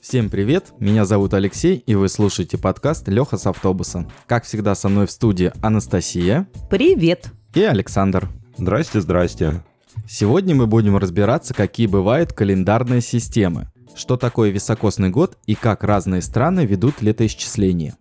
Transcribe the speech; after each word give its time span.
Всем 0.00 0.30
привет, 0.30 0.72
меня 0.78 1.04
зовут 1.04 1.34
Алексей, 1.34 1.76
и 1.86 1.94
вы 1.96 2.08
слушаете 2.08 2.56
подкаст 2.56 3.08
«Леха 3.08 3.36
с 3.36 3.46
автобуса». 3.46 4.08
Как 4.26 4.44
всегда, 4.44 4.76
со 4.76 4.88
мной 4.88 5.06
в 5.06 5.10
студии 5.10 5.52
Анастасия. 5.60 6.46
Привет. 6.68 7.32
И 7.54 7.62
Александр. 7.62 8.28
Здрасте, 8.56 9.00
здрасте. 9.00 9.64
Сегодня 10.08 10.54
мы 10.54 10.68
будем 10.68 10.96
разбираться, 10.96 11.52
какие 11.52 11.88
бывают 11.88 12.32
календарные 12.32 13.00
системы, 13.00 13.72
что 13.96 14.16
такое 14.16 14.50
високосный 14.50 15.10
год 15.10 15.36
и 15.46 15.56
как 15.56 15.82
разные 15.82 16.22
страны 16.22 16.64
ведут 16.64 17.02
летоисчисление. 17.02 17.94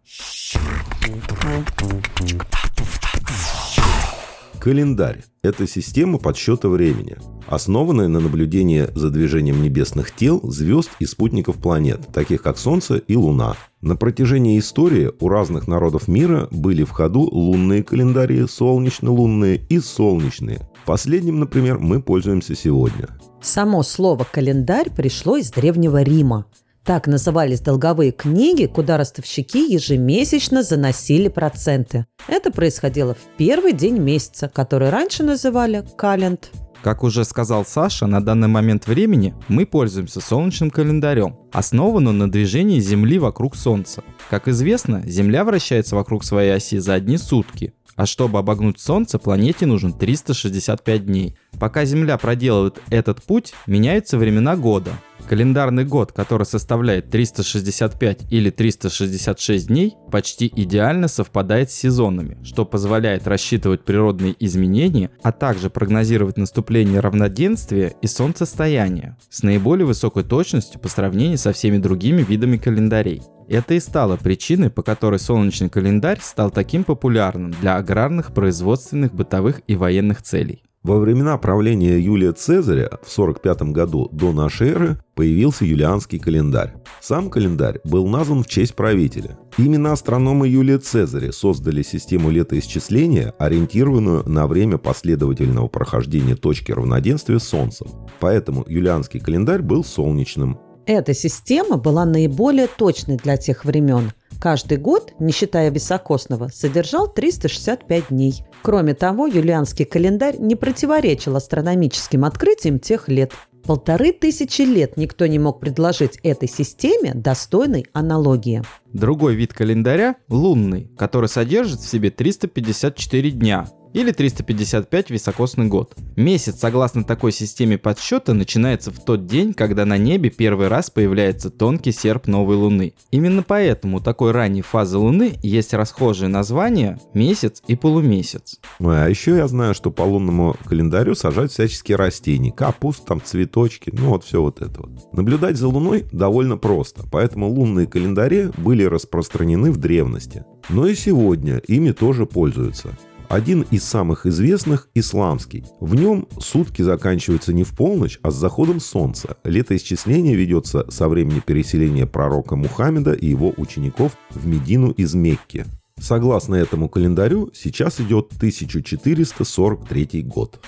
Календарь– 4.59 5.23
это 5.41 5.65
система 5.67 6.17
подсчета 6.17 6.67
времени, 6.67 7.15
основанная 7.47 8.09
на 8.09 8.19
наблюдении 8.19 8.89
за 8.93 9.09
движением 9.09 9.63
небесных 9.63 10.13
тел, 10.13 10.41
звезд 10.43 10.89
и 10.99 11.05
спутников 11.05 11.55
планет, 11.55 12.09
таких 12.13 12.43
как 12.43 12.57
Солнце 12.57 12.97
и 12.97 13.15
Луна. 13.15 13.55
На 13.79 13.95
протяжении 13.95 14.59
истории 14.59 15.11
у 15.21 15.29
разных 15.29 15.69
народов 15.69 16.09
мира 16.09 16.49
были 16.51 16.83
в 16.83 16.89
ходу 16.89 17.21
лунные 17.21 17.83
календари, 17.83 18.45
солнечно-лунные 18.47 19.61
и 19.69 19.79
солнечные. 19.79 20.59
Последним, 20.85 21.39
например, 21.39 21.79
мы 21.79 22.01
пользуемся 22.01 22.53
сегодня. 22.53 23.07
Само 23.41 23.81
слово 23.81 24.27
«календарь» 24.29 24.89
пришло 24.93 25.37
из 25.37 25.51
Древнего 25.51 26.01
Рима. 26.01 26.47
Так 26.83 27.07
назывались 27.07 27.61
долговые 27.61 28.11
книги, 28.11 28.65
куда 28.65 28.97
ростовщики 28.97 29.71
ежемесячно 29.71 30.63
заносили 30.63 31.27
проценты. 31.27 32.05
Это 32.27 32.51
происходило 32.51 33.13
в 33.13 33.37
первый 33.37 33.73
день 33.73 33.97
месяца, 33.97 34.49
который 34.49 34.89
раньше 34.89 35.23
называли 35.23 35.85
календ. 35.97 36.51
Как 36.81 37.03
уже 37.03 37.25
сказал 37.25 37.65
Саша, 37.65 38.07
на 38.07 38.23
данный 38.23 38.47
момент 38.47 38.87
времени 38.87 39.35
мы 39.49 39.65
пользуемся 39.65 40.21
солнечным 40.21 40.71
календарем, 40.71 41.35
основанным 41.51 42.17
на 42.17 42.31
движении 42.31 42.79
Земли 42.79 43.19
вокруг 43.19 43.57
Солнца. 43.57 44.01
Как 44.29 44.47
известно, 44.47 45.03
Земля 45.05 45.43
вращается 45.43 45.97
вокруг 45.97 46.23
своей 46.23 46.51
оси 46.51 46.77
за 46.77 46.93
одни 46.93 47.17
сутки, 47.17 47.73
а 47.99 48.05
чтобы 48.05 48.39
обогнуть 48.39 48.79
Солнце, 48.79 49.19
планете 49.19 49.65
нужен 49.65 49.91
365 49.91 51.05
дней. 51.05 51.35
Пока 51.59 51.83
Земля 51.83 52.17
проделывает 52.17 52.79
этот 52.89 53.21
путь, 53.21 53.53
меняются 53.67 54.17
времена 54.17 54.55
года. 54.55 54.91
Календарный 55.27 55.83
год, 55.83 56.13
который 56.13 56.45
составляет 56.45 57.09
365 57.09 58.31
или 58.31 58.51
366 58.51 59.67
дней, 59.67 59.95
почти 60.13 60.49
идеально 60.55 61.09
совпадает 61.09 61.71
с 61.71 61.75
сезонами, 61.75 62.37
что 62.41 62.63
позволяет 62.63 63.27
рассчитывать 63.27 63.83
природные 63.83 64.33
изменения, 64.39 65.11
а 65.21 65.33
также 65.33 65.69
прогнозировать 65.69 66.37
наступление 66.37 67.01
равноденствия 67.01 67.95
и 68.01 68.07
солнцестояния 68.07 69.17
с 69.29 69.43
наиболее 69.43 69.85
высокой 69.85 70.23
точностью 70.23 70.79
по 70.79 70.87
сравнению 70.87 71.37
со 71.37 71.51
всеми 71.51 71.77
другими 71.79 72.21
видами 72.21 72.55
календарей. 72.55 73.23
Это 73.49 73.73
и 73.73 73.79
стало 73.79 74.15
причиной, 74.15 74.69
по 74.69 74.83
которой 74.83 75.19
солнечный 75.19 75.69
календарь 75.69 76.19
стал 76.21 76.51
таким 76.51 76.83
популярным 76.83 77.49
для 77.49 77.77
аграрных, 77.77 78.31
производственных, 78.31 79.11
бытовых 79.13 79.61
и 79.65 79.75
военных 79.75 80.21
целей. 80.21 80.61
Во 80.83 80.97
времена 80.97 81.37
правления 81.37 81.99
Юлия 81.99 82.31
Цезаря 82.31 82.89
в 83.03 83.09
45 83.11 83.63
году 83.63 84.07
до 84.13 84.31
нашей 84.31 84.69
эры 84.69 84.97
появился 85.13 85.65
юлианский 85.65 86.19
календарь. 86.19 86.75
Сам 87.01 87.29
календарь 87.29 87.81
был 87.83 88.07
назван 88.07 88.43
в 88.43 88.47
честь 88.47 88.75
правителя. 88.75 89.37
Именно 89.57 89.91
астрономы 89.91 90.47
Юлия 90.47 90.77
Цезаря 90.77 91.33
создали 91.33 91.81
систему 91.81 92.29
летоисчисления, 92.29 93.33
ориентированную 93.39 94.29
на 94.29 94.47
время 94.47 94.77
последовательного 94.77 95.67
прохождения 95.67 96.35
точки 96.35 96.71
равноденствия 96.71 97.39
с 97.39 97.47
Солнцем. 97.49 97.87
Поэтому 98.21 98.63
юлианский 98.67 99.19
календарь 99.19 99.61
был 99.61 99.83
солнечным. 99.83 100.59
Эта 100.85 101.13
система 101.13 101.77
была 101.77 102.05
наиболее 102.05 102.67
точной 102.67 103.17
для 103.17 103.37
тех 103.37 103.65
времен. 103.65 104.11
Каждый 104.39 104.77
год, 104.77 105.13
не 105.19 105.33
считая 105.33 105.69
високосного, 105.69 106.47
содержал 106.47 107.11
365 107.11 108.09
дней. 108.09 108.43
Кроме 108.61 108.93
того, 108.93 109.27
юлианский 109.27 109.83
календарь 109.83 110.37
не 110.39 110.55
противоречил 110.55 111.35
астрономическим 111.35 112.23
открытиям 112.23 112.79
тех 112.79 113.09
лет. 113.09 113.33
Полторы 113.65 114.13
тысячи 114.13 114.61
лет 114.61 114.95
никто 114.95 115.27
не 115.27 115.37
мог 115.37 115.59
предложить 115.59 116.17
этой 116.23 116.47
системе 116.47 117.11
достойной 117.13 117.85
аналогии. 117.91 118.63
Другой 118.93 119.35
вид 119.35 119.53
календаря– 119.53 120.15
лунный, 120.29 120.89
который 120.97 121.27
содержит 121.27 121.81
в 121.81 121.87
себе 121.87 122.09
354 122.09 123.31
дня, 123.31 123.67
или 123.93 124.11
355 124.11 125.09
високосный 125.09 125.67
год. 125.67 125.95
Месяц, 126.15 126.59
согласно 126.59 127.03
такой 127.03 127.31
системе 127.31 127.77
подсчета, 127.77 128.33
начинается 128.33 128.91
в 128.91 128.99
тот 128.99 129.25
день, 129.25 129.53
когда 129.53 129.85
на 129.85 129.97
небе 129.97 130.29
первый 130.29 130.67
раз 130.67 130.89
появляется 130.89 131.49
тонкий 131.49 131.91
серп 131.91 132.27
новой 132.27 132.55
Луны. 132.55 132.93
Именно 133.11 133.43
поэтому 133.43 133.99
такой 133.99 134.31
ранней 134.31 134.61
фазы 134.61 134.97
Луны 134.97 135.33
есть 135.41 135.73
расхожие 135.73 136.27
названия 136.27 136.99
месяц 137.13 137.61
и 137.67 137.75
полумесяц. 137.75 138.59
А 138.79 139.07
еще 139.07 139.37
я 139.37 139.47
знаю, 139.47 139.73
что 139.73 139.91
по 139.91 140.03
лунному 140.03 140.55
календарю 140.65 141.15
сажают 141.15 141.51
всяческие 141.51 141.97
растения, 141.97 142.51
капуст, 142.51 143.05
там 143.05 143.21
цветочки, 143.23 143.91
ну 143.93 144.09
вот 144.09 144.23
все 144.23 144.41
вот 144.41 144.61
это 144.61 144.81
вот. 144.81 145.13
Наблюдать 145.13 145.57
за 145.57 145.67
Луной 145.67 146.05
довольно 146.11 146.57
просто, 146.57 147.03
поэтому 147.11 147.49
лунные 147.49 147.87
календари 147.87 148.51
были 148.57 148.83
распространены 148.83 149.71
в 149.71 149.77
древности. 149.77 150.45
Но 150.69 150.85
и 150.87 150.95
сегодня 150.95 151.57
ими 151.67 151.91
тоже 151.91 152.25
пользуются 152.25 152.97
один 153.29 153.61
из 153.69 153.83
самых 153.83 154.25
известных– 154.25 154.89
исламский. 154.95 155.63
В 155.79 155.93
нем 155.93 156.27
сутки 156.39 156.81
заканчиваются 156.81 157.53
не 157.53 157.63
в 157.63 157.75
полночь, 157.75 158.19
а 158.23 158.31
с 158.31 158.35
заходом 158.35 158.79
солнца. 158.79 159.37
Летоисчисление 159.43 160.35
ведется 160.35 160.89
со 160.89 161.07
времени 161.07 161.39
переселения 161.39 162.07
пророка 162.07 162.55
Мухаммеда 162.55 163.13
и 163.13 163.27
его 163.27 163.53
учеников 163.55 164.17
в 164.31 164.47
Медину 164.47 164.89
из 164.91 165.13
Мекки. 165.13 165.65
Согласно 165.99 166.55
этому 166.55 166.89
календарю, 166.89 167.51
сейчас 167.53 167.99
идет 167.99 168.31
1443 168.37 170.23
год. 170.23 170.59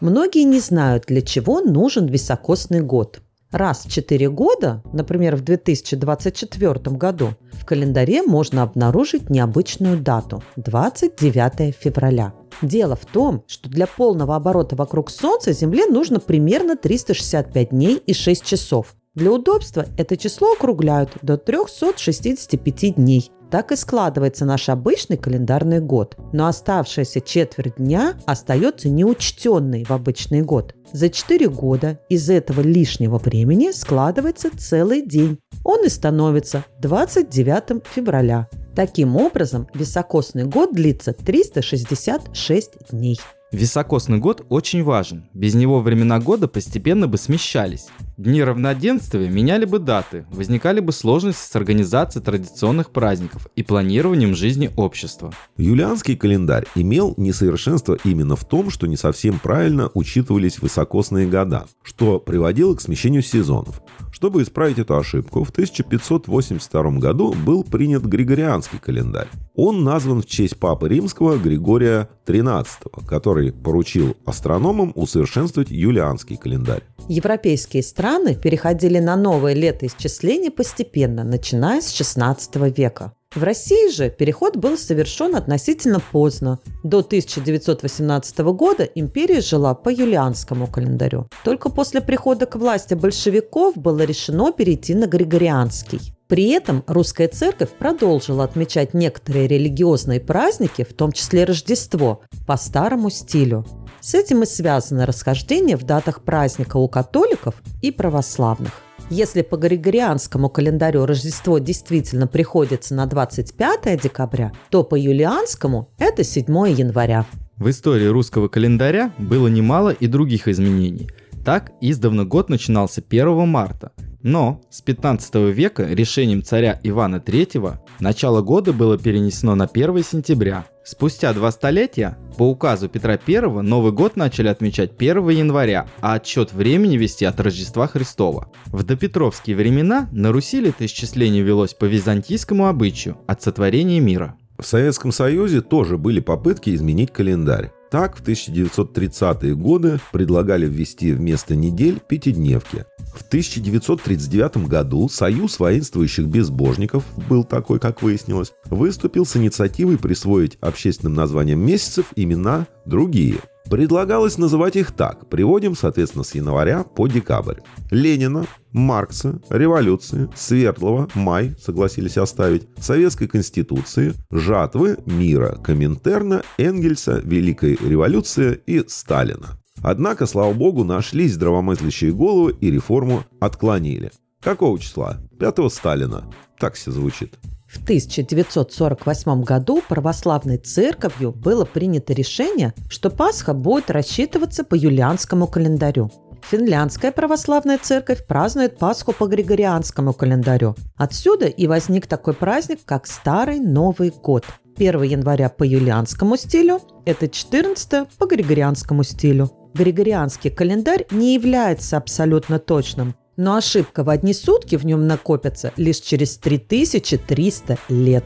Многие 0.00 0.44
не 0.44 0.60
знают, 0.60 1.04
для 1.06 1.20
чего 1.20 1.60
нужен 1.60 2.06
високосный 2.06 2.80
год. 2.80 3.20
Раз 3.54 3.84
в 3.84 3.88
4 3.88 4.30
года, 4.30 4.82
например, 4.92 5.36
в 5.36 5.42
2024 5.42 6.74
году, 6.96 7.34
в 7.52 7.64
календаре 7.64 8.24
можно 8.24 8.64
обнаружить 8.64 9.30
необычную 9.30 9.96
дату– 9.96 10.42
29 10.56 11.72
февраля. 11.76 12.34
Дело 12.62 12.96
в 12.96 13.06
том, 13.06 13.44
что 13.46 13.70
для 13.70 13.86
полного 13.86 14.34
оборота 14.34 14.74
вокруг 14.74 15.08
Солнца 15.08 15.52
Земле 15.52 15.86
нужно 15.86 16.18
примерно 16.18 16.76
365 16.76 17.70
дней 17.70 18.02
и 18.04 18.12
6 18.12 18.44
часов. 18.44 18.96
Для 19.14 19.30
удобства 19.30 19.86
это 19.96 20.16
число 20.16 20.54
округляют 20.54 21.10
до 21.22 21.36
365 21.38 22.96
дней. 22.96 23.30
Так 23.54 23.70
и 23.70 23.76
складывается 23.76 24.44
наш 24.44 24.68
обычный 24.68 25.16
календарный 25.16 25.78
год. 25.78 26.16
Но 26.32 26.48
оставшаяся 26.48 27.20
четверть 27.20 27.76
дня 27.76 28.14
остается 28.26 28.88
неучтенной 28.88 29.84
в 29.84 29.92
обычный 29.92 30.42
год. 30.42 30.74
За 30.92 31.08
4 31.08 31.48
года 31.50 32.00
из 32.08 32.28
этого 32.28 32.62
лишнего 32.62 33.18
времени 33.18 33.70
складывается 33.70 34.50
целый 34.58 35.06
день. 35.06 35.38
Он 35.62 35.84
и 35.84 35.88
становится 35.88 36.64
29 36.80 37.86
февраля. 37.86 38.48
Таким 38.74 39.14
образом, 39.14 39.68
високосный 39.72 40.46
год 40.46 40.72
длится 40.72 41.12
366 41.12 42.90
дней. 42.90 43.20
Високосный 43.54 44.18
год 44.18 44.44
очень 44.48 44.82
важен. 44.82 45.26
Без 45.32 45.54
него 45.54 45.80
времена 45.80 46.18
года 46.18 46.48
постепенно 46.48 47.06
бы 47.06 47.18
смещались. 47.18 47.86
Дни 48.16 48.42
равноденствия 48.42 49.28
меняли 49.28 49.64
бы 49.64 49.78
даты, 49.78 50.26
возникали 50.32 50.80
бы 50.80 50.92
сложности 50.92 51.48
с 51.48 51.54
организацией 51.54 52.24
традиционных 52.24 52.90
праздников 52.90 53.46
и 53.54 53.62
планированием 53.62 54.34
жизни 54.34 54.70
общества. 54.76 55.32
Юлианский 55.56 56.16
календарь 56.16 56.66
имел 56.74 57.14
несовершенство 57.16 57.96
именно 58.02 58.34
в 58.34 58.44
том, 58.44 58.70
что 58.70 58.88
не 58.88 58.96
совсем 58.96 59.38
правильно 59.38 59.88
учитывались 59.94 60.60
высокосные 60.60 61.28
года, 61.28 61.66
что 61.84 62.18
приводило 62.18 62.74
к 62.74 62.80
смещению 62.80 63.22
сезонов. 63.22 63.82
Чтобы 64.12 64.42
исправить 64.42 64.78
эту 64.78 64.96
ошибку, 64.96 65.42
в 65.42 65.50
1582 65.50 66.82
году 66.98 67.34
был 67.44 67.64
принят 67.64 68.04
Григорианский 68.04 68.78
календарь. 68.78 69.28
Он 69.56 69.82
назван 69.82 70.22
в 70.22 70.26
честь 70.26 70.56
папы 70.56 70.88
римского 70.88 71.36
Григория 71.36 72.08
XIII, 72.26 73.06
который 73.06 73.43
поручил 73.52 74.16
астрономам 74.24 74.92
усовершенствовать 74.94 75.70
юлианский 75.70 76.36
календарь. 76.36 76.82
Европейские 77.08 77.82
страны 77.82 78.34
переходили 78.34 78.98
на 78.98 79.16
новое 79.16 79.54
летоисчисление 79.54 80.50
постепенно, 80.50 81.24
начиная 81.24 81.80
с 81.80 81.88
XVI 81.92 82.74
века. 82.74 83.14
В 83.34 83.42
России 83.42 83.90
же 83.90 84.10
переход 84.10 84.56
был 84.56 84.78
совершен 84.78 85.34
относительно 85.34 85.98
поздно. 85.98 86.60
До 86.84 86.98
1918 86.98 88.38
года 88.38 88.84
империя 88.84 89.40
жила 89.40 89.74
по 89.74 89.88
юлианскому 89.88 90.68
календарю. 90.68 91.28
Только 91.42 91.68
после 91.68 92.00
прихода 92.00 92.46
к 92.46 92.54
власти 92.54 92.94
большевиков 92.94 93.76
было 93.76 94.02
решено 94.02 94.52
перейти 94.52 94.94
на 94.94 95.06
григорианский. 95.06 96.00
При 96.28 96.50
этом 96.50 96.84
русская 96.86 97.26
церковь 97.26 97.70
продолжила 97.70 98.44
отмечать 98.44 98.94
некоторые 98.94 99.48
религиозные 99.48 100.20
праздники, 100.20 100.84
в 100.84 100.94
том 100.94 101.10
числе 101.10 101.44
Рождество, 101.44 102.22
по 102.46 102.56
старому 102.56 103.10
стилю. 103.10 103.66
С 104.00 104.14
этим 104.14 104.44
и 104.44 104.46
связано 104.46 105.06
расхождение 105.06 105.76
в 105.76 105.82
датах 105.82 106.22
праздника 106.22 106.76
у 106.76 106.88
католиков 106.88 107.56
и 107.82 107.90
православных. 107.90 108.72
Если 109.10 109.42
по 109.42 109.56
григорианскому 109.56 110.48
календарю 110.48 111.04
Рождество 111.04 111.58
действительно 111.58 112.26
приходится 112.26 112.94
на 112.94 113.04
25 113.06 114.00
декабря, 114.02 114.52
то 114.70 114.82
по 114.82 114.94
юлианскому 114.94 115.90
это 115.98 116.24
7 116.24 116.46
января. 116.70 117.26
В 117.58 117.68
истории 117.68 118.06
русского 118.06 118.48
календаря 118.48 119.12
было 119.18 119.48
немало 119.48 119.90
и 119.90 120.06
других 120.06 120.48
изменений. 120.48 121.10
Так, 121.44 121.72
издавна 121.82 122.24
год 122.24 122.48
начинался 122.48 123.02
1 123.06 123.46
марта, 123.46 123.92
но 124.24 124.62
с 124.70 124.80
15 124.80 125.34
века 125.54 125.86
решением 125.86 126.42
царя 126.42 126.80
Ивана 126.82 127.16
III 127.16 127.76
начало 128.00 128.40
года 128.40 128.72
было 128.72 128.98
перенесено 128.98 129.54
на 129.54 129.66
1 129.66 130.02
сентября. 130.02 130.64
Спустя 130.82 131.32
два 131.32 131.52
столетия 131.52 132.18
по 132.36 132.48
указу 132.48 132.88
Петра 132.88 133.18
I 133.26 133.62
Новый 133.62 133.92
год 133.92 134.16
начали 134.16 134.48
отмечать 134.48 134.92
1 134.98 135.28
января, 135.28 135.86
а 136.00 136.14
отсчет 136.14 136.52
времени 136.52 136.96
вести 136.96 137.26
от 137.26 137.38
Рождества 137.38 137.86
Христова. 137.86 138.50
В 138.66 138.82
допетровские 138.82 139.56
времена 139.56 140.08
на 140.10 140.32
Руси 140.32 140.58
летоисчисление 140.58 141.42
велось 141.42 141.74
по 141.74 141.84
византийскому 141.84 142.66
обычаю 142.66 143.18
от 143.26 143.42
сотворения 143.42 144.00
мира. 144.00 144.36
В 144.58 144.64
Советском 144.64 145.12
Союзе 145.12 145.60
тоже 145.60 145.98
были 145.98 146.20
попытки 146.20 146.74
изменить 146.74 147.12
календарь. 147.12 147.72
Так, 147.94 148.16
в 148.16 148.24
1930-е 148.24 149.54
годы 149.54 150.00
предлагали 150.10 150.66
ввести 150.66 151.12
вместо 151.12 151.54
недель 151.54 152.00
пятидневки. 152.00 152.86
В 153.14 153.22
1939 153.28 154.66
году 154.66 155.08
Союз 155.08 155.60
воинствующих 155.60 156.26
безбожников, 156.26 157.04
был 157.28 157.44
такой, 157.44 157.78
как 157.78 158.02
выяснилось, 158.02 158.52
выступил 158.64 159.24
с 159.24 159.36
инициативой 159.36 159.96
присвоить 159.96 160.58
общественным 160.60 161.14
названиям 161.14 161.64
месяцев 161.64 162.06
имена 162.16 162.66
другие– 162.84 163.38
Предлагалось 163.74 164.38
называть 164.38 164.76
их 164.76 164.92
так. 164.92 165.28
Приводим, 165.28 165.74
соответственно, 165.74 166.22
с 166.22 166.32
января 166.36 166.84
по 166.84 167.08
декабрь. 167.08 167.56
Ленина, 167.90 168.46
Маркса, 168.70 169.40
революции, 169.50 170.30
Свердлова, 170.36 171.08
Май, 171.16 171.56
согласились 171.60 172.16
оставить, 172.16 172.68
Советской 172.78 173.26
Конституции, 173.26 174.14
Жатвы, 174.30 174.98
Мира, 175.06 175.58
Коминтерна, 175.60 176.44
Энгельса, 176.56 177.20
Великой 177.24 177.74
революции 177.74 178.60
и 178.64 178.84
Сталина. 178.86 179.58
Однако, 179.82 180.26
слава 180.26 180.52
богу, 180.52 180.84
нашлись 180.84 181.34
здравомыслящие 181.34 182.12
головы 182.12 182.56
и 182.60 182.70
реформу 182.70 183.24
отклонили. 183.40 184.12
Какого 184.40 184.78
числа? 184.78 185.18
5 185.40 185.72
Сталина. 185.72 186.30
Так 186.60 186.74
все 186.74 186.92
звучит. 186.92 187.36
В 187.74 187.82
1948 187.82 189.42
году 189.42 189.82
православной 189.86 190.58
церковью 190.58 191.32
было 191.32 191.64
принято 191.64 192.12
решение, 192.12 192.72
что 192.88 193.10
Пасха 193.10 193.52
будет 193.52 193.90
рассчитываться 193.90 194.62
по 194.64 194.74
юлианскому 194.74 195.48
календарю. 195.48 196.10
Финляндская 196.50 197.10
православная 197.10 197.78
церковь 197.78 198.26
празднует 198.26 198.78
Пасху 198.78 199.12
по 199.12 199.26
григорианскому 199.26 200.12
календарю. 200.12 200.76
Отсюда 200.96 201.46
и 201.46 201.66
возник 201.66 202.06
такой 202.06 202.34
праздник, 202.34 202.80
как 202.84 203.06
Старый 203.06 203.58
Новый 203.58 204.10
год. 204.10 204.44
1 204.76 205.02
января 205.02 205.48
по 205.48 205.64
юлианскому 205.64 206.36
стилю, 206.36 206.80
это 207.04 207.28
14 207.28 208.08
по 208.18 208.26
григорианскому 208.26 209.02
стилю. 209.02 209.50
Григорианский 209.74 210.50
календарь 210.50 211.06
не 211.10 211.34
является 211.34 211.96
абсолютно 211.96 212.58
точным, 212.58 213.14
но 213.36 213.56
ошибка 213.56 214.04
в 214.04 214.10
одни 214.10 214.34
сутки 214.34 214.76
в 214.76 214.84
нем 214.86 215.06
накопится 215.06 215.72
лишь 215.76 215.98
через 215.98 216.36
3300 216.38 217.78
лет. 217.88 218.24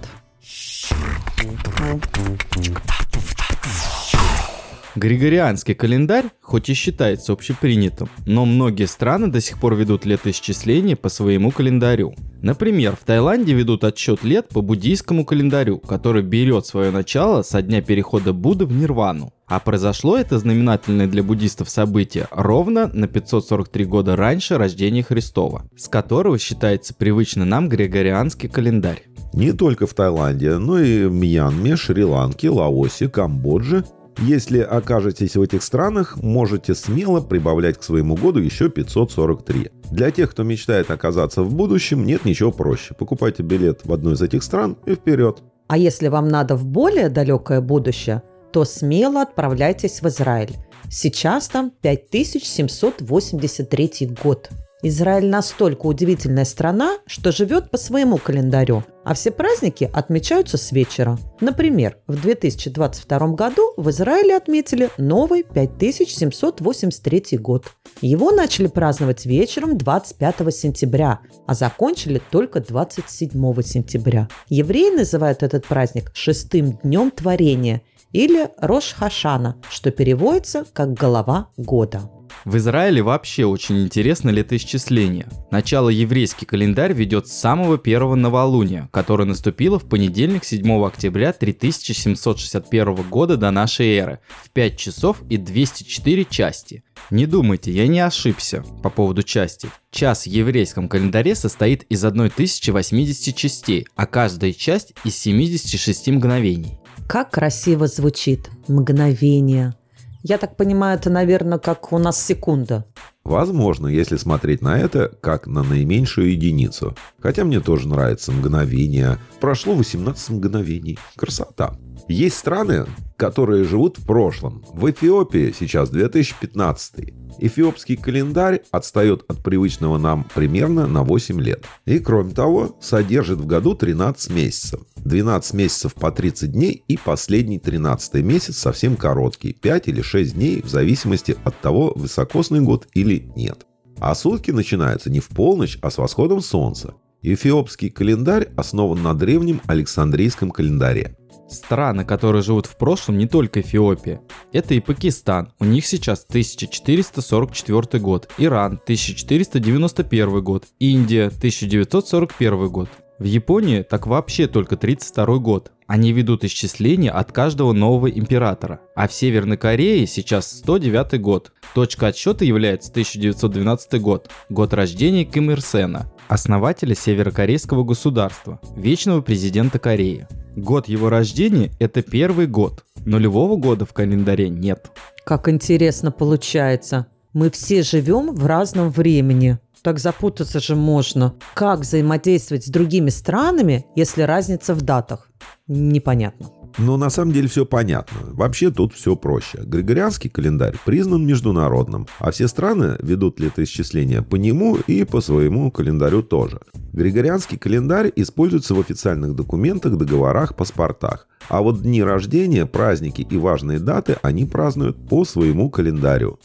Григорианский 4.98 5.74
календарь, 5.74 6.24
хоть 6.42 6.68
и 6.70 6.74
считается 6.74 7.32
общепринятым, 7.32 8.08
но 8.26 8.44
многие 8.44 8.86
страны 8.86 9.28
до 9.28 9.40
сих 9.40 9.60
пор 9.60 9.76
ведут 9.76 10.04
летоисчисление 10.04 10.96
по 10.96 11.08
своему 11.08 11.52
календарю. 11.52 12.14
Например, 12.42 12.96
в 13.00 13.04
Таиланде 13.04 13.54
ведут 13.54 13.84
отсчет 13.84 14.24
лет 14.24 14.48
по 14.48 14.60
буддийскому 14.60 15.24
календарю, 15.24 15.78
который 15.78 16.22
берет 16.22 16.66
свое 16.66 16.90
начало 16.90 17.42
со 17.42 17.62
дня 17.62 17.80
перехода 17.80 18.32
Будды 18.32 18.66
в 18.66 18.72
Нирвану. 18.72 19.32
А 19.48 19.60
произошло 19.60 20.18
это 20.18 20.38
знаменательное 20.38 21.06
для 21.06 21.22
буддистов 21.22 21.70
событие 21.70 22.28
ровно 22.30 22.90
на 22.92 23.08
543 23.08 23.84
года 23.86 24.16
раньше 24.16 24.58
рождения 24.58 25.02
Христова, 25.02 25.64
с 25.76 25.88
которого 25.88 26.38
считается 26.38 26.94
привычный 26.94 27.46
нам 27.46 27.68
григорианский 27.68 28.48
календарь. 28.48 29.04
Не 29.32 29.52
только 29.52 29.86
в 29.86 29.94
Таиланде, 29.94 30.58
но 30.58 30.78
и 30.78 31.06
в 31.06 31.12
Мьянме, 31.12 31.76
Шри-Ланке, 31.76 32.50
Лаосе, 32.50 33.08
Камбодже 33.08 33.84
если 34.20 34.58
окажетесь 34.58 35.36
в 35.36 35.42
этих 35.42 35.62
странах, 35.62 36.16
можете 36.20 36.74
смело 36.74 37.20
прибавлять 37.20 37.78
к 37.78 37.84
своему 37.84 38.16
году 38.16 38.40
еще 38.40 38.68
543. 38.68 39.70
Для 39.92 40.10
тех, 40.10 40.32
кто 40.32 40.42
мечтает 40.42 40.90
оказаться 40.90 41.44
в 41.44 41.54
будущем, 41.54 42.04
нет 42.04 42.24
ничего 42.24 42.50
проще. 42.50 42.94
Покупайте 42.94 43.44
билет 43.44 43.82
в 43.84 43.92
одну 43.92 44.12
из 44.12 44.20
этих 44.20 44.42
стран 44.42 44.76
и 44.86 44.94
вперед. 44.96 45.38
А 45.68 45.78
если 45.78 46.08
вам 46.08 46.28
надо 46.28 46.56
в 46.56 46.66
более 46.66 47.10
далекое 47.10 47.60
будущее, 47.60 48.22
то 48.52 48.64
смело 48.64 49.22
отправляйтесь 49.22 50.02
в 50.02 50.08
Израиль. 50.08 50.56
Сейчас 50.90 51.48
там 51.48 51.72
5783 51.82 54.10
год. 54.22 54.50
Израиль 54.82 55.26
настолько 55.26 55.86
удивительная 55.86 56.44
страна, 56.44 56.98
что 57.06 57.32
живет 57.32 57.72
по 57.72 57.76
своему 57.76 58.16
календарю, 58.16 58.84
а 59.04 59.14
все 59.14 59.32
праздники 59.32 59.90
отмечаются 59.92 60.56
с 60.56 60.70
вечера. 60.70 61.18
Например, 61.40 61.96
в 62.06 62.22
2022 62.22 63.18
году 63.32 63.72
в 63.76 63.90
Израиле 63.90 64.36
отметили 64.36 64.88
новый 64.96 65.42
5783 65.42 67.38
год. 67.38 67.72
Его 68.02 68.30
начали 68.30 68.68
праздновать 68.68 69.26
вечером 69.26 69.78
25 69.78 70.54
сентября, 70.54 71.18
а 71.48 71.54
закончили 71.54 72.22
только 72.30 72.60
27 72.60 73.62
сентября. 73.62 74.28
Евреи 74.48 74.96
называют 74.96 75.42
этот 75.42 75.66
праздник 75.66 76.12
шестым 76.14 76.78
днем 76.84 77.10
творения 77.10 77.82
или 78.12 78.48
Рош 78.58 78.94
Хашана, 78.94 79.60
что 79.70 79.90
переводится 79.90 80.64
как 80.72 80.94
«голова 80.94 81.50
года». 81.56 82.10
В 82.44 82.56
Израиле 82.56 83.02
вообще 83.02 83.44
очень 83.44 83.82
интересно 83.82 84.30
летоисчисление. 84.30 85.28
Начало 85.50 85.88
еврейский 85.88 86.46
календарь 86.46 86.92
ведет 86.92 87.26
с 87.26 87.32
самого 87.32 87.78
первого 87.78 88.14
новолуния, 88.14 88.88
которое 88.92 89.24
наступило 89.24 89.78
в 89.78 89.88
понедельник 89.88 90.44
7 90.44 90.84
октября 90.84 91.32
3761 91.32 92.94
года 93.08 93.36
до 93.36 93.50
нашей 93.50 93.96
эры 93.96 94.20
в 94.42 94.50
5 94.50 94.76
часов 94.78 95.22
и 95.28 95.36
204 95.36 96.24
части. 96.26 96.84
Не 97.10 97.26
думайте, 97.26 97.72
я 97.72 97.86
не 97.86 98.00
ошибся 98.00 98.64
по 98.82 98.90
поводу 98.90 99.22
части. 99.22 99.68
Час 99.90 100.24
в 100.24 100.28
еврейском 100.28 100.88
календаре 100.88 101.34
состоит 101.34 101.84
из 101.84 102.04
1080 102.04 103.36
частей, 103.36 103.86
а 103.96 104.06
каждая 104.06 104.52
часть 104.52 104.94
из 105.04 105.16
76 105.16 106.08
мгновений. 106.08 106.78
Как 107.06 107.30
красиво 107.30 107.86
звучит 107.86 108.50
мгновение. 108.66 109.74
Я 110.22 110.38
так 110.38 110.56
понимаю, 110.56 110.98
это, 110.98 111.10
наверное, 111.10 111.58
как 111.58 111.92
у 111.92 111.98
нас 111.98 112.22
секунда. 112.22 112.84
Возможно, 113.24 113.86
если 113.86 114.16
смотреть 114.16 114.62
на 114.62 114.78
это 114.78 115.08
как 115.20 115.46
на 115.46 115.62
наименьшую 115.62 116.32
единицу. 116.32 116.96
Хотя 117.20 117.44
мне 117.44 117.60
тоже 117.60 117.88
нравится 117.88 118.32
мгновение. 118.32 119.18
Прошло 119.40 119.74
18 119.74 120.30
мгновений. 120.30 120.98
Красота. 121.16 121.76
Есть 122.08 122.38
страны, 122.38 122.86
которые 123.18 123.64
живут 123.64 123.98
в 123.98 124.06
прошлом. 124.06 124.64
В 124.72 124.88
Эфиопии 124.90 125.52
сейчас 125.58 125.90
2015. 125.90 127.12
Эфиопский 127.40 127.96
календарь 127.96 128.62
отстает 128.70 129.24
от 129.28 129.42
привычного 129.42 129.98
нам 129.98 130.24
примерно 130.34 130.86
на 130.86 131.02
8 131.02 131.40
лет. 131.40 131.64
И 131.84 131.98
кроме 131.98 132.32
того, 132.32 132.78
содержит 132.80 133.40
в 133.40 133.46
году 133.46 133.74
13 133.74 134.30
месяцев. 134.30 134.80
12 134.96 135.54
месяцев 135.54 135.94
по 135.94 136.12
30 136.12 136.52
дней 136.52 136.84
и 136.86 136.96
последний 136.96 137.58
13 137.58 138.22
месяц 138.22 138.56
совсем 138.56 138.96
короткий, 138.96 139.52
5 139.52 139.88
или 139.88 140.00
6 140.00 140.34
дней 140.34 140.62
в 140.62 140.68
зависимости 140.68 141.36
от 141.44 141.60
того, 141.60 141.92
высокосный 141.96 142.60
год 142.60 142.86
или 142.94 143.30
нет. 143.34 143.66
А 143.98 144.14
сутки 144.14 144.52
начинаются 144.52 145.10
не 145.10 145.18
в 145.18 145.28
полночь, 145.28 145.76
а 145.82 145.90
с 145.90 145.98
восходом 145.98 146.40
солнца. 146.40 146.94
Эфиопский 147.22 147.90
календарь 147.90 148.48
основан 148.56 149.02
на 149.02 149.12
древнем 149.12 149.60
Александрийском 149.66 150.52
календаре. 150.52 151.17
Страны, 151.48 152.04
которые 152.04 152.42
живут 152.42 152.66
в 152.66 152.76
прошлом, 152.76 153.18
не 153.18 153.26
только 153.26 153.60
Эфиопия. 153.60 154.20
Это 154.52 154.74
и 154.74 154.80
Пакистан, 154.80 155.52
у 155.58 155.64
них 155.64 155.86
сейчас 155.86 156.24
1444 156.28 158.02
год, 158.02 158.30
Иран 158.38 158.80
1491 158.84 160.42
год, 160.42 160.66
Индия 160.78 161.26
1941 161.26 162.68
год. 162.68 162.88
В 163.18 163.24
Японии 163.24 163.82
так 163.82 164.06
вообще 164.06 164.46
только 164.46 164.76
32 164.76 165.38
год. 165.38 165.72
Они 165.88 166.12
ведут 166.12 166.44
исчисления 166.44 167.10
от 167.10 167.32
каждого 167.32 167.72
нового 167.72 168.08
императора. 168.08 168.80
А 168.94 169.08
в 169.08 169.12
Северной 169.12 169.56
Корее 169.56 170.06
сейчас 170.06 170.58
109 170.58 171.20
год. 171.20 171.50
Точка 171.74 172.08
отсчета 172.08 172.44
является 172.44 172.90
1912 172.90 174.00
год, 174.00 174.30
год 174.48 174.72
рождения 174.72 175.24
Ким 175.24 175.50
Ир 175.50 175.60
Сена, 175.60 176.12
основателя 176.28 176.94
северокорейского 176.94 177.82
государства, 177.82 178.60
вечного 178.76 179.20
президента 179.20 179.80
Кореи. 179.80 180.28
Год 180.58 180.88
его 180.88 181.08
рождения– 181.08 181.70
это 181.78 182.02
первый 182.02 182.48
год. 182.48 182.84
Нулевого 183.04 183.56
года 183.56 183.86
в 183.86 183.92
календаре 183.92 184.48
нет. 184.48 184.90
Как 185.24 185.48
интересно 185.48 186.10
получается. 186.10 187.06
Мы 187.32 187.50
все 187.50 187.82
живем 187.82 188.34
в 188.34 188.44
разном 188.44 188.90
времени. 188.90 189.58
Так 189.82 190.00
запутаться 190.00 190.58
же 190.58 190.74
можно. 190.74 191.34
Как 191.54 191.80
взаимодействовать 191.80 192.66
с 192.66 192.70
другими 192.70 193.10
странами, 193.10 193.86
если 193.94 194.22
разница 194.22 194.74
в 194.74 194.82
датах? 194.82 195.30
Непонятно. 195.68 196.48
Но 196.76 196.96
на 196.96 197.10
самом 197.10 197.32
деле 197.32 197.48
все 197.48 197.64
понятно. 197.64 198.18
Вообще 198.32 198.70
тут 198.70 198.92
все 198.92 199.16
проще. 199.16 199.58
Григорианский 199.64 200.30
календарь 200.30 200.76
признан 200.84 201.26
международным, 201.26 202.06
а 202.18 202.30
все 202.30 202.48
страны 202.48 202.96
ведут 203.00 203.40
летоисчисления 203.40 204.22
по 204.22 204.36
нему 204.36 204.76
и 204.76 205.04
по 205.04 205.20
своему 205.20 205.70
календарю 205.70 206.22
тоже. 206.22 206.60
Григорианский 206.92 207.58
календарь 207.58 208.12
используется 208.16 208.74
в 208.74 208.80
официальных 208.80 209.34
документах, 209.34 209.96
договорах, 209.96 210.54
паспортах. 210.56 211.26
А 211.48 211.62
вот 211.62 211.82
дни 211.82 212.02
рождения, 212.02 212.66
праздники 212.66 213.22
и 213.22 213.36
важные 213.36 213.78
даты 213.78 214.16
они 214.22 214.44
празднуют 214.44 215.08
по 215.08 215.24
своему 215.24 215.70
календарю. 215.70 216.38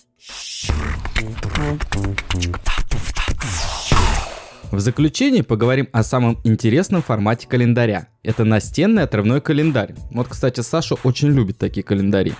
В 4.73 4.79
заключение 4.79 5.43
поговорим 5.43 5.87
о 5.91 6.01
самом 6.01 6.39
интересном 6.43 7.03
формате 7.03 7.47
календаря. 7.47 8.07
Это 8.23 8.43
настенный 8.43 9.03
отрывной 9.03 9.39
календарь. 9.39 9.93
Вот, 10.09 10.29
кстати, 10.29 10.61
Саша 10.61 10.95
очень 11.03 11.27
любит 11.27 11.59
такие 11.59 11.83
календари. 11.83 12.33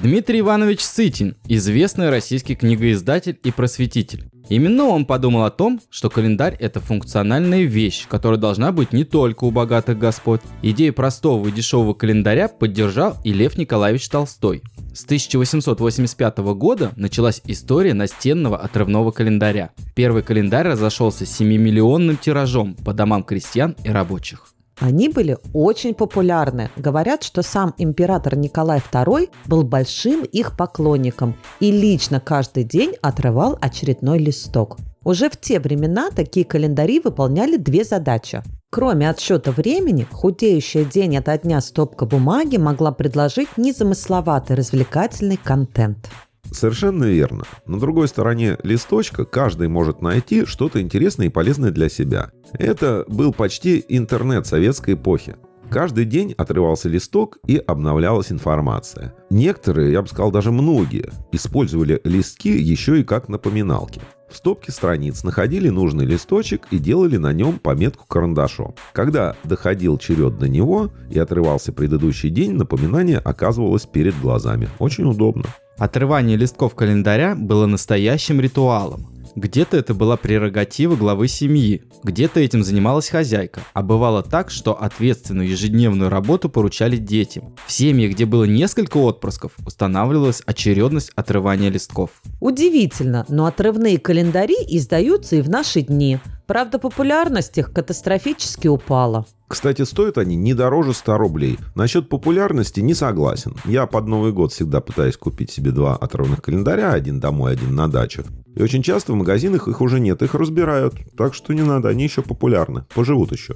Дмитрий 0.00 0.40
Иванович 0.40 0.82
Сытин, 0.82 1.36
известный 1.48 2.08
российский 2.08 2.54
книгоиздатель 2.54 3.36
и 3.42 3.50
просветитель. 3.50 4.30
Именно 4.48 4.84
он 4.84 5.04
подумал 5.04 5.42
о 5.42 5.50
том, 5.50 5.80
что 5.90 6.08
календарь– 6.08 6.56
это 6.60 6.78
функциональная 6.78 7.64
вещь, 7.64 8.06
которая 8.06 8.38
должна 8.38 8.70
быть 8.70 8.92
не 8.92 9.02
только 9.02 9.42
у 9.42 9.50
богатых 9.50 9.98
господ. 9.98 10.40
Идею 10.62 10.94
простого 10.94 11.48
и 11.48 11.50
дешевого 11.50 11.94
календаря 11.94 12.46
поддержал 12.46 13.16
и 13.24 13.32
Лев 13.32 13.58
Николаевич 13.58 14.08
Толстой. 14.08 14.62
С 14.94 15.04
1885 15.04 16.38
года 16.54 16.92
началась 16.94 17.42
история 17.46 17.92
настенного 17.92 18.56
отрывного 18.56 19.10
календаря. 19.10 19.70
Первый 19.96 20.22
календарь 20.22 20.68
разошелся 20.68 21.24
7-миллионным 21.24 22.16
тиражом 22.20 22.76
по 22.76 22.94
домам 22.94 23.24
крестьян 23.24 23.74
и 23.82 23.90
рабочих. 23.90 24.54
Они 24.80 25.08
были 25.08 25.38
очень 25.52 25.94
популярны. 25.94 26.70
Говорят, 26.76 27.22
что 27.22 27.42
сам 27.42 27.74
император 27.78 28.36
Николай 28.36 28.80
II 28.92 29.28
был 29.46 29.64
большим 29.64 30.22
их 30.22 30.56
поклонником 30.56 31.34
и 31.60 31.70
лично 31.70 32.20
каждый 32.20 32.64
день 32.64 32.94
отрывал 33.02 33.58
очередной 33.60 34.18
листок. 34.18 34.76
Уже 35.04 35.30
в 35.30 35.36
те 35.40 35.58
времена 35.58 36.10
такие 36.10 36.44
календари 36.44 37.00
выполняли 37.00 37.56
две 37.56 37.84
задачи. 37.84 38.42
Кроме 38.70 39.08
отсчета 39.08 39.50
времени, 39.50 40.06
худеющая 40.10 40.84
день 40.84 41.16
ото 41.16 41.38
дня 41.38 41.60
стопка 41.60 42.04
бумаги 42.04 42.58
могла 42.58 42.92
предложить 42.92 43.56
незамысловатый 43.56 44.56
развлекательный 44.56 45.38
контент. 45.42 46.10
Совершенно 46.52 47.04
верно. 47.04 47.44
На 47.66 47.78
другой 47.78 48.08
стороне 48.08 48.58
листочка 48.62 49.24
каждый 49.24 49.68
может 49.68 50.02
найти 50.02 50.44
что-то 50.44 50.80
интересное 50.80 51.26
и 51.26 51.30
полезное 51.30 51.70
для 51.70 51.88
себя. 51.88 52.30
Это 52.52 53.04
был 53.08 53.32
почти 53.32 53.84
интернет 53.88 54.46
советской 54.46 54.94
эпохи. 54.94 55.36
Каждый 55.70 56.06
день 56.06 56.34
отрывался 56.38 56.88
листок 56.88 57.36
и 57.46 57.58
обновлялась 57.58 58.32
информация. 58.32 59.14
Некоторые, 59.28 59.92
я 59.92 60.00
бы 60.00 60.08
сказал 60.08 60.30
даже 60.30 60.50
многие, 60.50 61.10
использовали 61.30 62.00
листки 62.04 62.56
еще 62.56 63.00
и 63.00 63.04
как 63.04 63.28
напоминалки. 63.28 64.00
В 64.30 64.36
стопке 64.36 64.72
страниц 64.72 65.24
находили 65.24 65.68
нужный 65.68 66.06
листочек 66.06 66.66
и 66.70 66.78
делали 66.78 67.18
на 67.18 67.32
нем 67.34 67.58
пометку 67.58 68.06
карандашом. 68.06 68.74
Когда 68.92 69.36
доходил 69.44 69.98
черед 69.98 70.38
до 70.38 70.48
него 70.48 70.90
и 71.10 71.18
отрывался 71.18 71.72
предыдущий 71.72 72.30
день, 72.30 72.52
напоминание 72.52 73.18
оказывалось 73.18 73.84
перед 73.84 74.18
глазами. 74.20 74.68
Очень 74.78 75.04
удобно. 75.04 75.44
Отрывание 75.78 76.36
листков 76.36 76.74
календаря 76.74 77.36
было 77.36 77.66
настоящим 77.66 78.40
ритуалом. 78.40 79.06
Где-то 79.36 79.76
это 79.76 79.94
была 79.94 80.16
прерогатива 80.16 80.96
главы 80.96 81.28
семьи, 81.28 81.84
где-то 82.02 82.40
этим 82.40 82.64
занималась 82.64 83.08
хозяйка, 83.08 83.60
а 83.72 83.82
бывало 83.82 84.24
так, 84.24 84.50
что 84.50 84.72
ответственную 84.72 85.48
ежедневную 85.48 86.10
работу 86.10 86.48
поручали 86.48 86.96
детям. 86.96 87.54
В 87.64 87.70
семье, 87.70 88.08
где 88.08 88.26
было 88.26 88.42
несколько 88.44 88.96
отпрысков, 88.96 89.52
устанавливалась 89.64 90.42
очередность 90.44 91.12
отрывания 91.14 91.70
листков. 91.70 92.10
Удивительно, 92.40 93.24
но 93.28 93.46
отрывные 93.46 93.98
календари 93.98 94.56
издаются 94.66 95.36
и 95.36 95.42
в 95.42 95.48
наши 95.48 95.82
дни. 95.82 96.18
Правда, 96.48 96.80
популярность 96.80 97.56
их 97.58 97.72
катастрофически 97.72 98.66
упала. 98.66 99.26
Кстати, 99.48 99.82
стоят 99.82 100.18
они 100.18 100.36
не 100.36 100.52
дороже 100.52 100.92
100 100.92 101.16
рублей. 101.16 101.58
Насчет 101.74 102.10
популярности 102.10 102.80
не 102.80 102.92
согласен. 102.92 103.56
Я 103.64 103.86
под 103.86 104.06
Новый 104.06 104.32
год 104.32 104.52
всегда 104.52 104.82
пытаюсь 104.82 105.16
купить 105.16 105.50
себе 105.50 105.70
два 105.70 105.96
отрывных 105.96 106.42
календаря, 106.42 106.92
один 106.92 107.18
домой, 107.18 107.52
один 107.52 107.74
на 107.74 107.88
дачу. 107.88 108.24
И 108.54 108.62
очень 108.62 108.82
часто 108.82 109.12
в 109.12 109.16
магазинах 109.16 109.66
их 109.66 109.80
уже 109.80 110.00
нет, 110.00 110.22
их 110.22 110.34
разбирают. 110.34 110.94
Так 111.16 111.34
что 111.34 111.54
не 111.54 111.62
надо, 111.62 111.88
они 111.88 112.04
еще 112.04 112.22
популярны, 112.22 112.84
поживут 112.94 113.32
еще. 113.32 113.54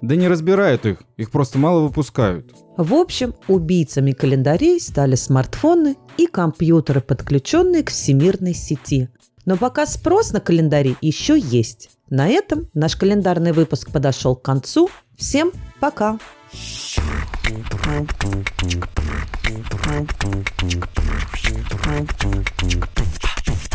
Да 0.00 0.16
не 0.16 0.28
разбирают 0.28 0.86
их, 0.86 1.02
их 1.16 1.30
просто 1.30 1.58
мало 1.58 1.80
выпускают. 1.80 2.54
В 2.76 2.94
общем, 2.94 3.34
убийцами 3.48 4.12
календарей 4.12 4.80
стали 4.80 5.14
смартфоны 5.14 5.96
и 6.16 6.26
компьютеры, 6.26 7.00
подключенные 7.00 7.82
к 7.82 7.90
всемирной 7.90 8.54
сети. 8.54 9.08
Но 9.44 9.56
пока 9.56 9.86
спрос 9.86 10.32
на 10.32 10.40
календари 10.40 10.96
еще 11.00 11.38
есть. 11.38 11.90
На 12.10 12.28
этом 12.28 12.68
наш 12.74 12.96
календарный 12.96 13.52
выпуск 13.52 13.90
подошел 13.92 14.36
к 14.36 14.42
концу. 14.42 14.90
Всем 15.16 15.52
пока! 15.80 16.18
Thank 21.84 22.22
you. 23.70 23.73